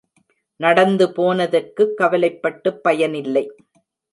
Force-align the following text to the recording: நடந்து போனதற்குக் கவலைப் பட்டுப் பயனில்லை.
நடந்து 0.59 1.07
போனதற்குக் 1.07 1.93
கவலைப் 1.97 2.41
பட்டுப் 2.41 2.83
பயனில்லை. 2.83 3.45